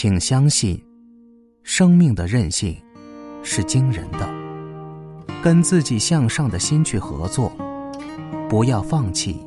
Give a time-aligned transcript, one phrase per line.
[0.00, 0.80] 请相信，
[1.64, 2.80] 生命的韧性
[3.42, 4.32] 是惊人的。
[5.42, 7.50] 跟自己向上的心去合作，
[8.48, 9.44] 不要放弃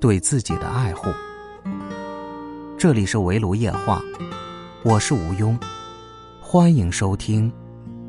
[0.00, 1.10] 对自己的爱护。
[2.78, 4.00] 这里是围炉夜话，
[4.82, 5.54] 我是吴庸，
[6.40, 7.52] 欢迎收听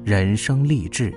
[0.06, 1.14] 人生励志。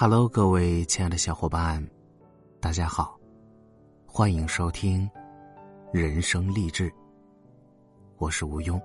[0.00, 1.84] Hello，各位亲爱的小伙伴，
[2.60, 3.18] 大家好，
[4.06, 5.10] 欢迎收听
[5.92, 6.88] 人生励志。
[8.18, 8.80] 我是吴庸。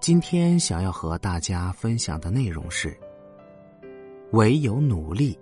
[0.00, 2.98] 今天想要和大家分享的内容是：
[4.32, 5.38] 唯有努力，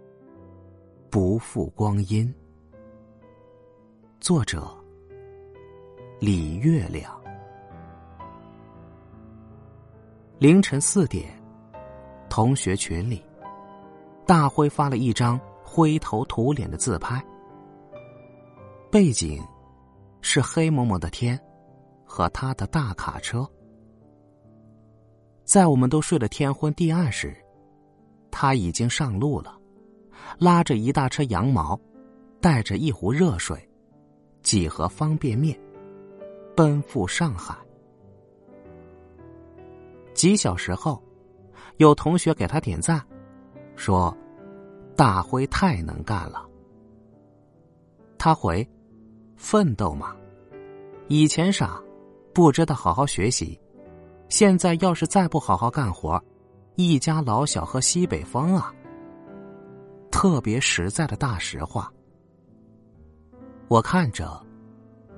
[1.08, 2.30] 不负光阴。
[4.20, 4.68] 作者：
[6.20, 7.10] 李月亮。
[10.38, 11.24] 凌晨四点，
[12.28, 13.24] 同学群里。
[14.26, 17.22] 大辉发了一张灰头土脸的自拍，
[18.90, 19.42] 背景
[20.22, 21.38] 是黑蒙蒙的天
[22.04, 23.46] 和他的大卡车。
[25.44, 27.36] 在我们都睡得天昏地暗时，
[28.30, 29.58] 他已经上路了，
[30.38, 31.78] 拉着一大车羊毛，
[32.40, 33.68] 带着一壶热水，
[34.42, 35.58] 几盒方便面，
[36.56, 37.54] 奔赴上海。
[40.14, 41.02] 几小时后，
[41.76, 43.04] 有同学给他点赞。
[43.76, 44.16] 说
[44.96, 46.46] ：“大辉太能干了。”
[48.18, 48.66] 他回
[49.36, 50.16] ：“奋斗嘛，
[51.08, 51.80] 以前傻，
[52.32, 53.58] 不知道好好学习，
[54.28, 56.22] 现在要是再不好好干活，
[56.76, 58.72] 一家老小喝西北风啊。”
[60.10, 61.92] 特别实在的大实话，
[63.68, 64.40] 我看着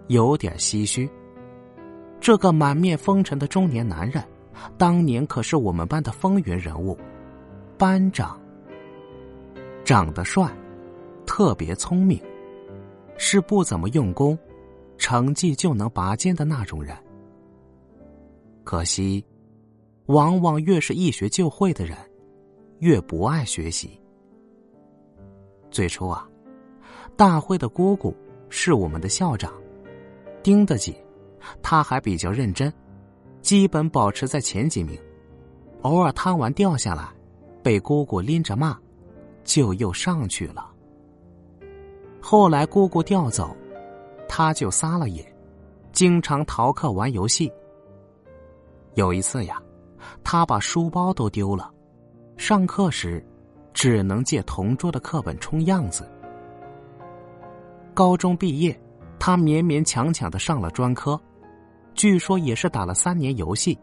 [0.09, 1.09] 有点唏嘘。
[2.19, 4.25] 这个满面风尘的中年男人，
[4.79, 6.99] 当年可是我们班的风云人物，
[7.77, 8.41] 班长。
[9.87, 10.53] 长得帅，
[11.25, 12.21] 特别聪明，
[13.17, 14.37] 是不怎么用功，
[14.99, 16.93] 成绩就能拔尖的那种人。
[18.65, 19.25] 可惜，
[20.07, 21.97] 往往越是一学就会的人，
[22.81, 24.03] 越不爱学习。
[25.71, 26.29] 最初啊，
[27.17, 28.13] 大辉的姑姑
[28.49, 29.53] 是我们的校长，
[30.43, 30.93] 盯得紧，
[31.63, 32.73] 他还比较认真，
[33.41, 34.99] 基本保持在前几名，
[35.83, 37.09] 偶尔贪玩掉下来，
[37.63, 38.77] 被姑姑拎着骂。
[39.47, 40.71] 就又上去了。
[42.21, 43.57] 后来姑姑调走，
[44.29, 45.25] 他就撒了野，
[45.93, 47.51] 经常逃课玩游戏。
[48.95, 49.63] 有一次呀，
[50.25, 51.73] 他把书包都丢了，
[52.37, 53.25] 上课时
[53.73, 56.11] 只能借同桌的课本充样子。
[57.95, 58.79] 高中毕业，
[59.19, 61.19] 他勉勉强强的上了专科，
[61.95, 63.79] 据说也是打了三年游戏，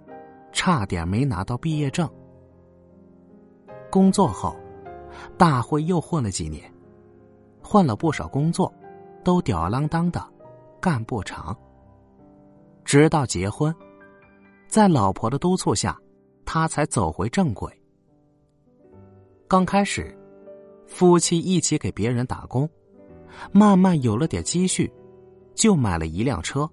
[0.51, 2.07] 差点没拿到毕业证。
[3.89, 4.55] 工作后。
[5.37, 6.71] 大辉又混了几年，
[7.61, 8.73] 换了不少工作，
[9.23, 10.23] 都吊儿郎当的，
[10.79, 11.55] 干不长。
[12.83, 13.73] 直到结婚，
[14.67, 15.97] 在老婆的督促下，
[16.45, 17.71] 他才走回正轨。
[19.47, 20.17] 刚开始，
[20.87, 22.69] 夫妻一起给别人打工，
[23.51, 24.91] 慢慢有了点积蓄，
[25.55, 26.69] 就买了一辆车，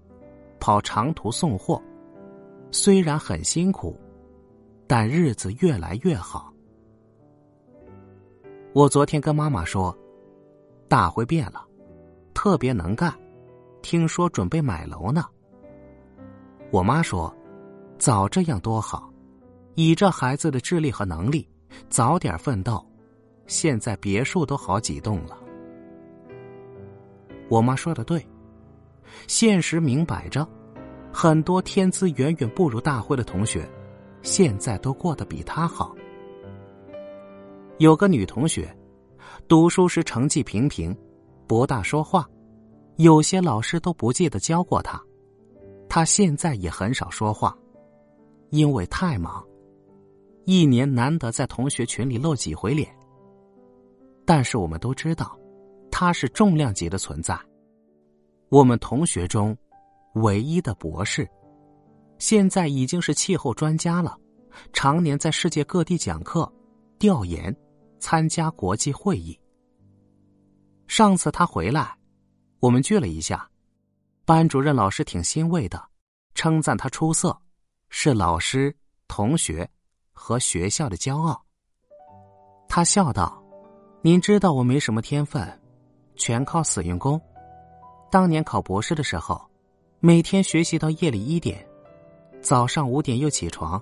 [0.59, 1.81] 跑长途送货。
[2.73, 3.99] 虽然很辛苦，
[4.87, 6.50] 但日子越来越好。
[8.73, 9.97] 我昨天跟妈妈说，
[10.87, 11.67] 大辉变了，
[12.33, 13.13] 特别能干，
[13.83, 15.25] 听说准备买楼呢。
[16.71, 17.35] 我妈说，
[17.99, 19.13] 早这样多好，
[19.75, 21.49] 以这孩子的智力和能力，
[21.89, 22.81] 早点奋斗，
[23.49, 25.37] 现在别墅都好几栋了。
[27.49, 28.25] 我妈说的对，
[29.27, 30.49] 现实明摆着，
[31.13, 33.69] 很多天资远远不如大辉的同学，
[34.23, 35.93] 现在都过得比他好。
[37.81, 38.71] 有个女同学，
[39.49, 40.95] 读书时成绩平平，
[41.47, 42.29] 不大说话，
[42.97, 45.03] 有些老师都不记得教过她。
[45.89, 47.57] 她现在也很少说话，
[48.51, 49.43] 因为太忙，
[50.45, 52.87] 一年难得在同学群里露几回脸。
[54.27, 55.35] 但是我们都知道，
[55.91, 57.35] 她是重量级的存在，
[58.51, 59.57] 我们同学中
[60.17, 61.27] 唯一的博士，
[62.19, 64.19] 现在已经是气候专家了，
[64.75, 66.47] 常年在世界各地讲课、
[66.99, 67.57] 调研。
[68.01, 69.39] 参加国际会议。
[70.89, 71.97] 上次他回来，
[72.59, 73.49] 我们聚了一下，
[74.25, 75.81] 班主任老师挺欣慰的，
[76.35, 77.41] 称赞他出色，
[77.91, 78.75] 是老师、
[79.07, 79.71] 同学
[80.13, 81.41] 和学校的骄傲。
[82.69, 83.41] 他笑道
[84.03, 85.61] ：“您知道我没什么天分，
[86.17, 87.21] 全靠死用功。
[88.11, 89.41] 当年考博士的时候，
[90.01, 91.65] 每天学习到夜里一点，
[92.41, 93.81] 早上五点又起床，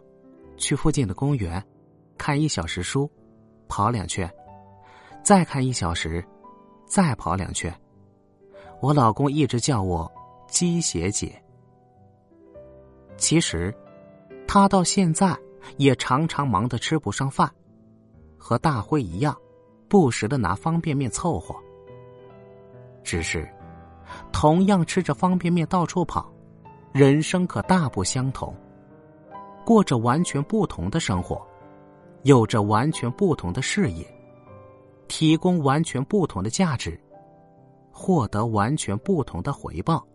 [0.59, 1.65] 去附近的公园，
[2.19, 3.11] 看一小时书，
[3.69, 4.29] 跑两圈，
[5.23, 6.25] 再看一小时，
[6.87, 7.73] 再跑两圈。
[8.81, 10.11] 我老公一直叫我
[10.49, 11.41] “鸡血姐”。
[13.17, 13.75] 其实，
[14.47, 15.37] 他到现在
[15.77, 17.51] 也常常忙得吃不上饭，
[18.37, 19.37] 和大辉一样，
[19.89, 21.55] 不时的拿方便面凑合。
[23.03, 23.49] 只是，
[24.31, 26.31] 同样吃着方便面到处跑，
[26.93, 28.55] 人生可大不相同，
[29.65, 31.45] 过着完全不同的生活，
[32.29, 34.07] 有着完全不同的事业，
[35.09, 37.01] 提供完全不同的价值，
[37.91, 40.07] 获得完全不同的回报。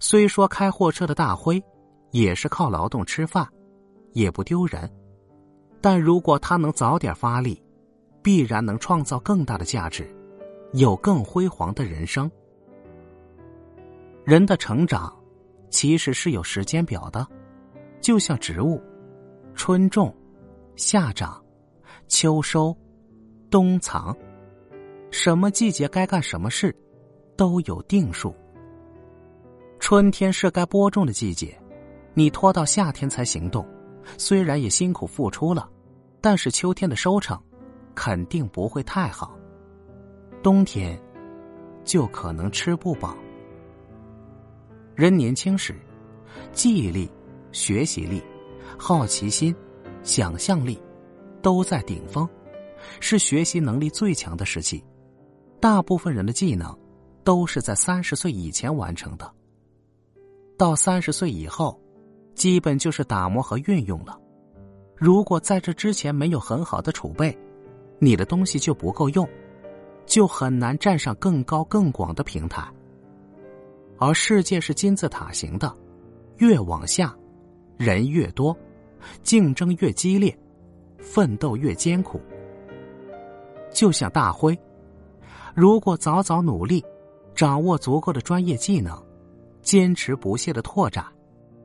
[0.00, 1.62] 虽说开货车的大辉
[2.10, 3.46] 也是靠劳动吃饭，
[4.14, 4.90] 也不丢人，
[5.80, 7.62] 但如果他能早点发力，
[8.20, 10.12] 必然能创造更大的价值，
[10.72, 12.28] 有更辉煌的人生。
[14.24, 15.16] 人的成长
[15.70, 17.24] 其实是有时间表的，
[18.00, 18.82] 就像植物，
[19.54, 20.12] 春种，
[20.78, 21.44] 夏长，
[22.06, 22.74] 秋收，
[23.50, 24.16] 冬藏，
[25.10, 26.72] 什么季节该干什么事，
[27.36, 28.32] 都有定数。
[29.80, 31.60] 春天是该播种的季节，
[32.14, 33.66] 你拖到夏天才行动，
[34.16, 35.68] 虽然也辛苦付出了，
[36.20, 37.36] 但是秋天的收成
[37.92, 39.36] 肯定不会太好。
[40.44, 40.96] 冬天
[41.82, 43.16] 就可能吃不饱。
[44.94, 45.74] 人年轻时，
[46.52, 47.10] 记忆力、
[47.50, 48.22] 学习力、
[48.78, 49.52] 好奇心、
[50.02, 50.80] 想象力
[51.42, 52.28] 都在顶峰，
[53.00, 54.82] 是学习能力最强的时期。
[55.60, 56.76] 大部分人的技能
[57.24, 59.30] 都是在三十岁以前完成的。
[60.56, 61.80] 到三十岁以后，
[62.34, 64.18] 基本就是打磨和运用了。
[64.96, 67.36] 如果在这之前没有很好的储备，
[68.00, 69.28] 你的东西就不够用，
[70.06, 72.66] 就很难站上更高更广的平台。
[73.98, 75.72] 而世界是金字塔形的，
[76.38, 77.16] 越往下，
[77.76, 78.56] 人越多，
[79.22, 80.36] 竞争越激烈，
[80.98, 82.20] 奋斗越艰苦。
[83.70, 84.58] 就像大辉，
[85.54, 86.84] 如果早早努力，
[87.34, 88.96] 掌握足够的专业技能。
[89.60, 91.04] 坚持不懈的拓展，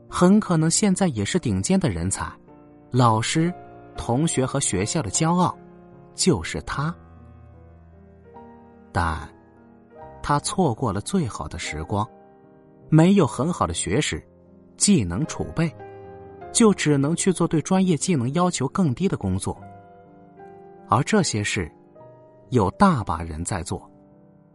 [0.09, 2.29] 很可能现在也是顶尖的人才。
[2.91, 3.53] 老师、
[3.95, 5.57] 同学和学校的骄傲，
[6.13, 6.93] 就是他。
[8.91, 9.29] 但，
[10.21, 12.05] 他错过了最好的时光，
[12.89, 14.21] 没有很好的学识、
[14.75, 15.73] 技能储备，
[16.53, 19.59] 就只能去做对专业技能要求更低的工作。
[20.87, 21.69] 而这些事，
[22.51, 23.91] 有大把人在做，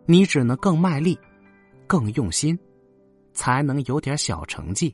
[0.07, 1.19] 你只能更卖力、
[1.87, 2.59] 更用心。
[3.35, 4.93] 才能有点小成绩。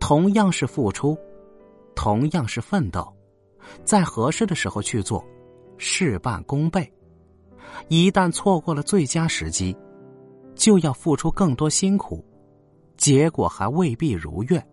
[0.00, 1.16] 同样是付出，
[1.94, 3.06] 同样是奋斗，
[3.84, 5.24] 在合适的时候去做，
[5.78, 6.82] 事半功倍；
[7.86, 9.76] 一旦错过了最佳时机，
[10.56, 12.24] 就要付出更多辛苦，
[12.96, 14.66] 结果还未必如愿。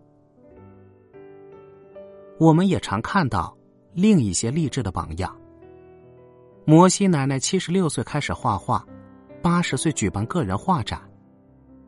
[2.38, 3.56] 我们也常看到
[3.92, 5.34] 另一些励志的榜样：
[6.64, 8.84] 摩西奶奶七十六岁开始画画，
[9.40, 11.00] 八十岁举办个人画展。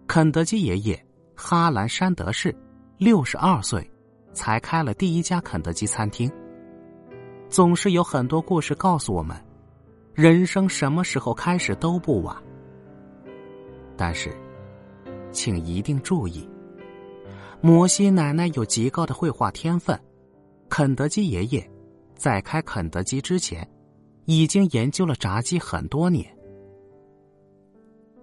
[0.07, 2.55] 肯德基爷爷哈兰山德士，
[2.97, 3.91] 六十二岁
[4.33, 6.31] 才开了第一家肯德基餐厅。
[7.49, 9.37] 总是有很多故事告诉我们，
[10.15, 12.37] 人生什么时候开始都不晚。
[13.97, 14.33] 但是，
[15.33, 16.49] 请一定注意，
[17.61, 19.99] 摩西奶奶有极高的绘画天分，
[20.69, 21.71] 肯德基爷爷
[22.15, 23.69] 在开肯德基之前，
[24.25, 26.27] 已经研究了炸鸡很多年。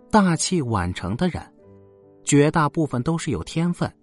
[0.09, 1.41] 大器晚成的人。
[2.25, 3.93] 绝大部分都是有天分、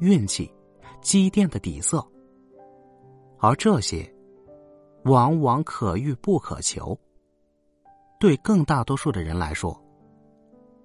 [0.00, 0.52] 运气、
[1.00, 2.04] 积淀的底色，
[3.38, 4.12] 而这些
[5.04, 6.98] 往往可遇不可求。
[8.18, 9.80] 对更大多数的人来说，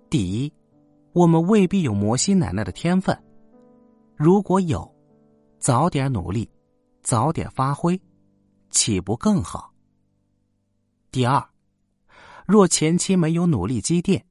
[0.08, 0.53] 第一，
[1.13, 3.17] 我们未必有摩西奶奶的天分；
[4.15, 4.88] 如果有，
[5.58, 6.48] 早点努力，
[7.03, 8.01] 早点发挥，
[8.72, 9.72] 岂不更好？
[11.12, 11.48] 第二，
[12.48, 14.25] 若前期没有努力积淀，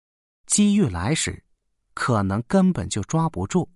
[0.46, 1.44] 机遇来时。
[1.94, 3.68] 可能根本就抓不住。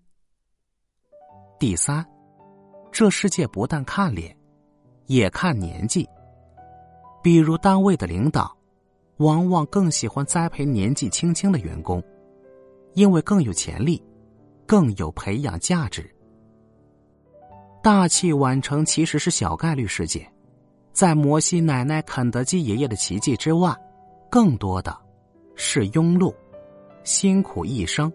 [1.61, 2.03] 第三，
[2.91, 4.35] 这世界不但看脸，
[5.05, 6.09] 也看年纪。
[7.23, 8.57] 比如单位的领导，
[9.19, 12.03] 往往更喜欢栽培年纪轻轻的员工，
[12.95, 14.03] 因为更有潜力，
[14.65, 16.16] 更有培养价值。
[17.87, 20.28] 大器晚成其实是小概率事件，
[20.93, 23.73] 在摩西奶奶、肯德基爷爷的奇迹之外，
[24.28, 24.99] 更多的
[25.55, 26.35] 是庸碌。
[27.05, 28.12] 辛苦一生，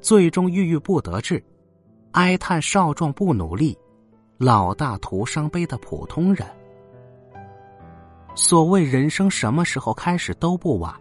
[0.00, 1.44] 最终郁郁不得志，
[2.12, 3.76] 哀叹少壮不努力，
[4.38, 6.46] 老大徒伤悲的普通人。
[8.36, 10.94] 所谓人生什么时候开始都不晚，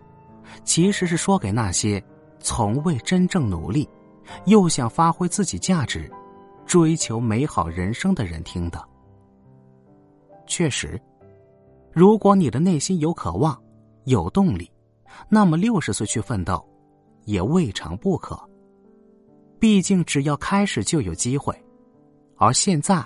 [0.64, 2.04] 其实是说给那些
[2.40, 3.88] 从未真正努力，
[4.46, 6.12] 又想发挥自己价值，
[6.72, 8.82] 追求美好人生的人听的。
[10.48, 10.98] 确实，
[11.92, 13.62] 如果你的内心有渴望、
[14.06, 14.72] 有动力，
[15.28, 16.66] 那么六十岁去奋斗，
[17.26, 18.42] 也未尝不可。
[19.60, 21.54] 毕竟，只要开始就有机会，
[22.38, 23.06] 而现在，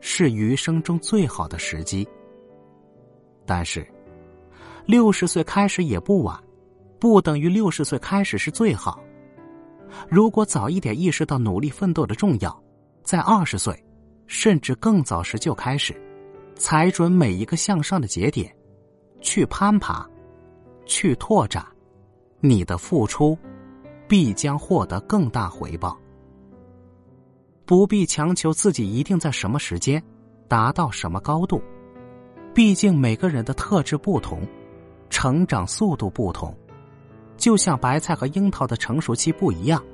[0.00, 2.08] 是余生中最好的时机。
[3.44, 3.86] 但是，
[4.86, 6.42] 六十岁开始也不晚，
[6.98, 8.98] 不等于六十岁开始是最好。
[10.08, 12.63] 如果早一点意识到努力奋斗的重要，
[13.04, 13.78] 在二十岁，
[14.26, 15.94] 甚至更早时就开始。
[16.56, 18.52] 踩准每一个向上的节点，
[19.20, 20.08] 去攀爬，
[20.86, 21.66] 去拓展，
[22.40, 23.36] 你的付出
[24.08, 25.98] 必将获得更大回报。
[27.66, 30.02] 不必强求自己一定在什么时间
[30.46, 31.60] 达到什么高度，
[32.54, 34.40] 毕竟每个人的特质不同，
[35.10, 36.56] 成长速度不同。
[37.36, 39.84] 就像白菜和樱桃的成熟期不一样，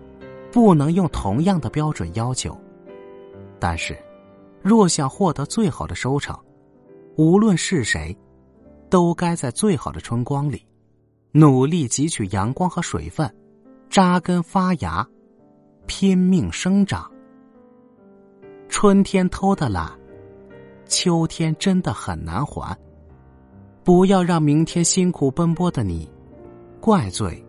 [0.52, 2.54] 不能用同样的标准要求。
[3.60, 3.96] 但是，
[4.62, 6.36] 若想获得最好的收成，
[7.16, 8.16] 无论是谁，
[8.88, 10.66] 都该在最好的春光里，
[11.32, 13.32] 努力汲取阳光和水分，
[13.90, 15.06] 扎根发芽，
[15.86, 17.08] 拼命生长。
[18.68, 19.92] 春天偷的懒，
[20.86, 22.76] 秋天真的很难还。
[23.82, 26.10] 不要让明天辛苦奔波的你，
[26.80, 27.44] 怪罪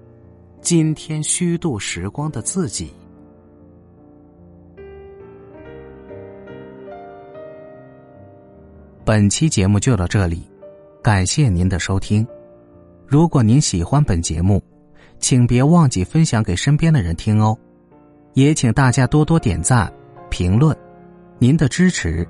[0.60, 2.94] 今天虚度时光的自己。
[9.04, 10.48] 本期节目就到这里，
[11.02, 12.26] 感谢您的收听。
[13.08, 14.62] 如果您喜欢本节目，
[15.18, 17.58] 请别忘记分享给身边的人听哦。
[18.34, 19.92] 也请大家多多点赞、
[20.30, 20.78] 评论，
[21.40, 22.28] 您的支持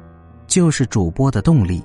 [0.47, 1.83] 就是主播的动力。